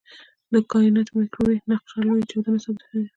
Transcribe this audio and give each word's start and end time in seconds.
د 0.51 0.53
کائناتي 0.71 1.11
مایکروویو 1.17 1.67
نقشه 1.71 1.97
لوی 2.05 2.21
چاودنه 2.29 2.59
ثابتوي. 2.63 3.05